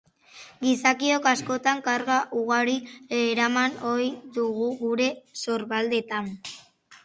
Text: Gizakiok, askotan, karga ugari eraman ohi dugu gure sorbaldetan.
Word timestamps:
Gizakiok, 0.61 1.27
askotan, 1.31 1.83
karga 1.89 2.15
ugari 2.41 2.75
eraman 3.19 3.79
ohi 3.93 4.11
dugu 4.41 4.73
gure 4.83 5.11
sorbaldetan. 5.47 6.37